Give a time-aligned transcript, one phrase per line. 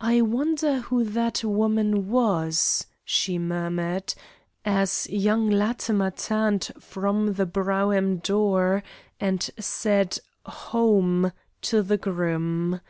[0.00, 4.14] "I wonder who that woman was?" she murmured,
[4.64, 8.82] as young Latimer turned from the brougham door
[9.20, 12.80] and said "Home," to the groom.